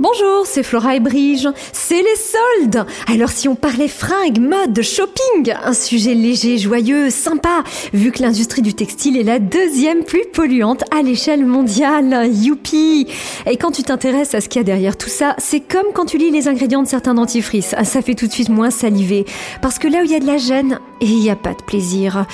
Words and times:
Bonjour, 0.00 0.46
c'est 0.46 0.62
Flora 0.62 0.94
et 0.94 1.00
Brige. 1.00 1.48
C'est 1.72 2.00
les 2.00 2.62
soldes 2.62 2.86
Alors 3.12 3.30
si 3.30 3.48
on 3.48 3.56
parlait 3.56 3.88
fringues, 3.88 4.38
mode, 4.38 4.80
shopping, 4.80 5.52
un 5.64 5.72
sujet 5.72 6.14
léger, 6.14 6.56
joyeux, 6.56 7.10
sympa, 7.10 7.64
vu 7.92 8.12
que 8.12 8.22
l'industrie 8.22 8.62
du 8.62 8.74
textile 8.74 9.16
est 9.16 9.24
la 9.24 9.40
deuxième 9.40 10.04
plus 10.04 10.22
polluante 10.32 10.84
à 10.96 11.02
l'échelle 11.02 11.44
mondiale. 11.44 12.30
Youpi 12.32 13.08
Et 13.46 13.56
quand 13.56 13.72
tu 13.72 13.82
t'intéresses 13.82 14.36
à 14.36 14.40
ce 14.40 14.48
qu'il 14.48 14.60
y 14.60 14.62
a 14.62 14.64
derrière 14.64 14.96
tout 14.96 15.08
ça, 15.08 15.34
c'est 15.38 15.58
comme 15.58 15.92
quand 15.92 16.04
tu 16.04 16.16
lis 16.16 16.30
les 16.30 16.46
ingrédients 16.46 16.84
de 16.84 16.88
certains 16.88 17.14
dentifrices. 17.14 17.74
Ah, 17.76 17.84
ça 17.84 18.00
fait 18.00 18.14
tout 18.14 18.28
de 18.28 18.32
suite 18.32 18.50
moins 18.50 18.70
saliver. 18.70 19.24
Parce 19.62 19.80
que 19.80 19.88
là 19.88 20.02
où 20.02 20.04
il 20.04 20.12
y 20.12 20.14
a 20.14 20.20
de 20.20 20.26
la 20.28 20.38
gêne, 20.38 20.78
il 21.00 21.18
n'y 21.18 21.30
a 21.30 21.34
pas 21.34 21.54
de 21.54 21.62
plaisir. 21.64 22.24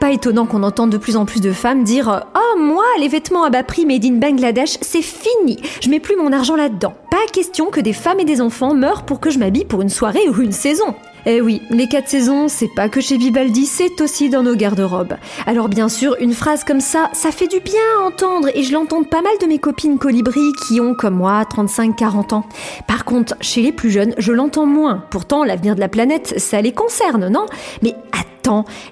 Pas 0.00 0.10
étonnant 0.10 0.46
qu'on 0.46 0.64
entende 0.64 0.90
de 0.90 0.98
plus 0.98 1.16
en 1.16 1.24
plus 1.24 1.40
de 1.40 1.52
femmes 1.52 1.84
dire 1.84 2.26
«Oh, 2.34 2.58
moi, 2.58 2.84
les 2.98 3.06
vêtements 3.06 3.44
à 3.44 3.50
bas 3.50 3.62
prix 3.62 3.86
made 3.86 4.04
in 4.04 4.14
Bangladesh, 4.14 4.76
c'est 4.80 5.02
fini. 5.02 5.60
Je 5.80 5.88
mets 5.88 6.00
plus 6.00 6.16
mon 6.16 6.32
argent 6.32 6.56
là-dedans.» 6.56 6.94
question 7.30 7.66
que 7.66 7.80
des 7.80 7.92
femmes 7.92 8.20
et 8.20 8.24
des 8.24 8.40
enfants 8.40 8.74
meurent 8.74 9.04
pour 9.04 9.20
que 9.20 9.30
je 9.30 9.38
m'habille 9.38 9.64
pour 9.64 9.82
une 9.82 9.88
soirée 9.88 10.28
ou 10.28 10.40
une 10.40 10.52
saison. 10.52 10.94
Eh 11.24 11.40
oui, 11.40 11.62
les 11.70 11.86
quatre 11.86 12.08
saisons, 12.08 12.48
c'est 12.48 12.74
pas 12.74 12.88
que 12.88 13.00
chez 13.00 13.16
Vivaldi, 13.16 13.66
c'est 13.66 14.00
aussi 14.00 14.28
dans 14.28 14.42
nos 14.42 14.56
garde-robes. 14.56 15.14
Alors 15.46 15.68
bien 15.68 15.88
sûr, 15.88 16.16
une 16.18 16.32
phrase 16.32 16.64
comme 16.64 16.80
ça, 16.80 17.10
ça 17.12 17.30
fait 17.30 17.46
du 17.46 17.60
bien 17.60 17.80
à 17.98 18.02
entendre 18.02 18.48
et 18.54 18.64
je 18.64 18.72
l'entends 18.72 19.04
pas 19.04 19.22
mal 19.22 19.32
de 19.40 19.46
mes 19.46 19.58
copines 19.58 19.98
colibri 19.98 20.40
qui 20.66 20.80
ont, 20.80 20.94
comme 20.94 21.14
moi, 21.14 21.42
35-40 21.44 22.34
ans. 22.34 22.44
Par 22.88 23.04
contre, 23.04 23.36
chez 23.40 23.62
les 23.62 23.72
plus 23.72 23.90
jeunes, 23.90 24.14
je 24.18 24.32
l'entends 24.32 24.66
moins. 24.66 25.04
Pourtant, 25.10 25.44
l'avenir 25.44 25.76
de 25.76 25.80
la 25.80 25.88
planète, 25.88 26.34
ça 26.38 26.60
les 26.60 26.72
concerne, 26.72 27.28
non? 27.28 27.46
Mais 27.82 27.94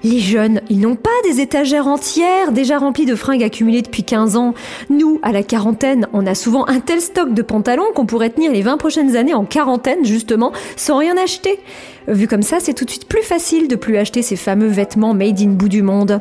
Les 0.04 0.20
jeunes, 0.20 0.60
ils 0.70 0.80
n'ont 0.80 0.96
pas 0.96 1.10
des 1.24 1.40
étagères 1.40 1.86
entières 1.86 2.52
déjà 2.52 2.78
remplies 2.78 3.06
de 3.06 3.14
fringues 3.14 3.42
accumulées 3.42 3.82
depuis 3.82 4.04
15 4.04 4.36
ans. 4.36 4.54
Nous, 4.88 5.18
à 5.22 5.32
la 5.32 5.42
quarantaine, 5.42 6.06
on 6.12 6.26
a 6.26 6.34
souvent 6.34 6.66
un 6.68 6.80
tel 6.80 7.00
stock 7.00 7.34
de 7.34 7.42
pantalons 7.42 7.92
qu'on 7.94 8.06
pourrait 8.06 8.30
tenir 8.30 8.52
les 8.52 8.62
20 8.62 8.76
prochaines 8.76 9.16
années 9.16 9.34
en 9.34 9.44
quarantaine, 9.44 10.04
justement, 10.04 10.52
sans 10.76 10.98
rien 10.98 11.16
acheter. 11.16 11.58
Vu 12.08 12.26
comme 12.26 12.42
ça, 12.42 12.58
c'est 12.60 12.74
tout 12.74 12.84
de 12.84 12.90
suite 12.90 13.06
plus 13.06 13.22
facile 13.22 13.68
de 13.68 13.76
plus 13.76 13.96
acheter 13.96 14.22
ces 14.22 14.36
fameux 14.36 14.66
vêtements 14.66 15.14
made 15.14 15.40
in 15.40 15.50
bout 15.50 15.68
du 15.68 15.82
monde. 15.82 16.20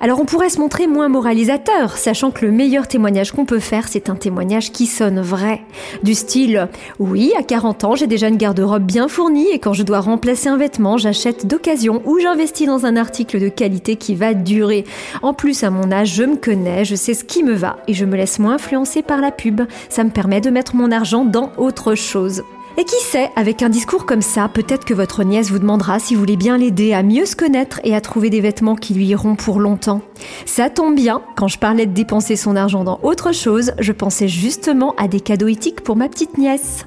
Alors 0.00 0.20
on 0.20 0.24
pourrait 0.24 0.50
se 0.50 0.58
montrer 0.58 0.86
moins 0.86 1.08
moralisateur, 1.08 1.96
sachant 1.96 2.30
que 2.30 2.44
le 2.44 2.52
meilleur 2.52 2.88
témoignage 2.88 3.32
qu'on 3.32 3.44
peut 3.44 3.60
faire, 3.60 3.88
c'est 3.88 4.10
un 4.10 4.16
témoignage 4.16 4.72
qui 4.72 4.86
sonne 4.86 5.20
vrai. 5.20 5.62
Du 6.02 6.14
style, 6.14 6.68
oui, 6.98 7.32
à 7.38 7.42
40 7.42 7.84
ans, 7.84 7.94
j'ai 7.94 8.06
déjà 8.06 8.28
une 8.28 8.36
garde-robe 8.36 8.82
bien 8.82 9.08
fournie 9.08 9.48
et 9.52 9.58
quand 9.58 9.72
je 9.72 9.82
dois 9.82 10.00
remplacer 10.00 10.48
un 10.48 10.56
vêtement, 10.56 10.98
j'achète 10.98 11.46
d'occasion 11.46 12.02
ou 12.04 12.18
j'investis 12.18 12.66
un 12.78 12.96
article 12.96 13.40
de 13.40 13.48
qualité 13.48 13.96
qui 13.96 14.14
va 14.14 14.34
durer. 14.34 14.84
En 15.22 15.34
plus, 15.34 15.62
à 15.64 15.70
mon 15.70 15.92
âge, 15.92 16.14
je 16.14 16.24
me 16.24 16.36
connais, 16.36 16.84
je 16.84 16.94
sais 16.94 17.14
ce 17.14 17.24
qui 17.24 17.42
me 17.42 17.54
va 17.54 17.76
et 17.86 17.94
je 17.94 18.04
me 18.04 18.16
laisse 18.16 18.38
moins 18.38 18.54
influencer 18.54 19.02
par 19.02 19.20
la 19.20 19.30
pub. 19.30 19.62
Ça 19.88 20.04
me 20.04 20.10
permet 20.10 20.40
de 20.40 20.50
mettre 20.50 20.76
mon 20.76 20.90
argent 20.90 21.24
dans 21.24 21.52
autre 21.56 21.94
chose. 21.94 22.42
Et 22.78 22.84
qui 22.84 23.02
sait, 23.02 23.30
avec 23.36 23.62
un 23.62 23.68
discours 23.68 24.06
comme 24.06 24.22
ça, 24.22 24.48
peut-être 24.48 24.84
que 24.84 24.94
votre 24.94 25.22
nièce 25.22 25.50
vous 25.50 25.58
demandera 25.58 25.98
si 25.98 26.14
vous 26.14 26.20
voulez 26.20 26.36
bien 26.36 26.56
l'aider 26.56 26.94
à 26.94 27.02
mieux 27.02 27.26
se 27.26 27.36
connaître 27.36 27.80
et 27.84 27.94
à 27.94 28.00
trouver 28.00 28.30
des 28.30 28.40
vêtements 28.40 28.76
qui 28.76 28.94
lui 28.94 29.06
iront 29.06 29.34
pour 29.34 29.60
longtemps. 29.60 30.00
Ça 30.46 30.70
tombe 30.70 30.94
bien, 30.94 31.20
quand 31.36 31.48
je 31.48 31.58
parlais 31.58 31.86
de 31.86 31.92
dépenser 31.92 32.36
son 32.36 32.56
argent 32.56 32.84
dans 32.84 33.00
autre 33.02 33.32
chose, 33.32 33.72
je 33.80 33.92
pensais 33.92 34.28
justement 34.28 34.94
à 34.96 35.08
des 35.08 35.20
cadeaux 35.20 35.48
éthiques 35.48 35.82
pour 35.82 35.96
ma 35.96 36.08
petite 36.08 36.38
nièce. 36.38 36.86